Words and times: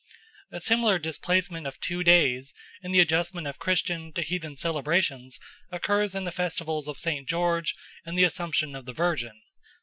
A 0.51 0.59
similar 0.59 0.97
displacement 0.97 1.67
of 1.67 1.79
two 1.79 2.03
days 2.03 2.55
in 2.81 2.89
the 2.89 2.99
adjustment 2.99 3.45
of 3.45 3.59
Christian 3.59 4.11
to 4.13 4.23
heathen 4.23 4.55
celebrations 4.55 5.39
occurs 5.71 6.15
in 6.15 6.23
the 6.23 6.31
festivals 6.31 6.87
of 6.87 6.97
St. 6.97 7.29
George 7.29 7.75
and 8.03 8.17
the 8.17 8.23
Assumption 8.23 8.75
of 8.75 8.85
the 8.87 8.93
Virgin. 8.93 9.39